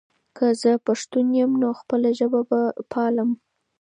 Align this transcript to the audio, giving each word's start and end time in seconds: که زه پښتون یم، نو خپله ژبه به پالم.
که 0.37 0.45
زه 0.61 0.71
پښتون 0.87 1.27
یم، 1.39 1.51
نو 1.61 1.69
خپله 1.79 2.09
ژبه 2.19 2.41
به 2.49 2.59
پالم. 2.91 3.29